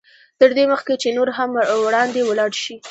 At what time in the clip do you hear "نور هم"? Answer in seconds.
1.17-1.49